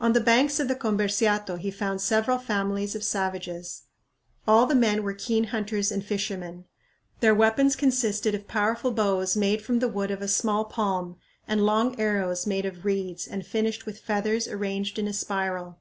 On 0.00 0.14
the 0.14 0.22
banks 0.22 0.58
of 0.58 0.68
the 0.68 0.74
Comberciato 0.74 1.58
he 1.58 1.70
found 1.70 2.00
several 2.00 2.38
families 2.38 2.94
of 2.94 3.04
savages. 3.04 3.82
All 4.48 4.64
the 4.64 4.74
men 4.74 5.02
were 5.02 5.12
keen 5.12 5.48
hunters 5.52 5.92
and 5.92 6.02
fishermen. 6.02 6.64
Their 7.20 7.34
weapons 7.34 7.76
consisted 7.76 8.34
of 8.34 8.48
powerful 8.48 8.90
bows 8.90 9.36
made 9.36 9.60
from 9.60 9.80
the 9.80 9.88
wood 9.88 10.10
of 10.10 10.22
a 10.22 10.28
small 10.28 10.64
palm 10.64 11.18
and 11.46 11.66
long 11.66 12.00
arrows 12.00 12.46
made 12.46 12.64
of 12.64 12.86
reeds 12.86 13.26
and 13.26 13.44
finished 13.44 13.84
with 13.84 13.98
feathers 14.00 14.48
arranged 14.48 14.98
in 14.98 15.06
a 15.06 15.12
spiral. 15.12 15.78